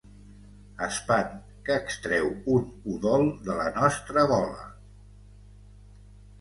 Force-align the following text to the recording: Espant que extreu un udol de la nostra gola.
Espant 0.85 1.35
que 1.67 1.75
extreu 1.81 2.31
un 2.55 2.65
udol 2.95 3.29
de 3.51 3.61
la 3.61 3.69
nostra 3.79 4.27
gola. 4.35 4.67